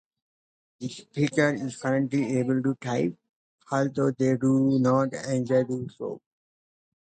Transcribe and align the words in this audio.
The 0.79 0.89
speaker 0.89 1.53
is 1.53 1.77
currently 1.77 2.39
able 2.39 2.59
to 2.63 2.73
type, 2.81 3.15
although 3.71 4.09
they 4.09 4.35
do 4.35 4.79
not 4.79 5.13
enjoy 5.13 5.63
doing 5.65 5.91
so. 5.95 6.19